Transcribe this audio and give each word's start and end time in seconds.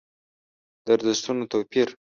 د 0.85 0.87
ارزښتونو 0.95 1.43
توپير. 1.51 1.87